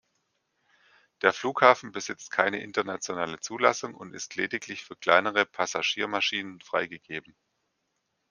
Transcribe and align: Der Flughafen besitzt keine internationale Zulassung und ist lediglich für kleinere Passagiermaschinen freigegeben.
Der 1.21 1.31
Flughafen 1.31 1.91
besitzt 1.91 2.31
keine 2.31 2.59
internationale 2.63 3.39
Zulassung 3.39 3.93
und 3.93 4.15
ist 4.15 4.35
lediglich 4.35 4.83
für 4.83 4.95
kleinere 4.95 5.45
Passagiermaschinen 5.45 6.59
freigegeben. 6.59 7.35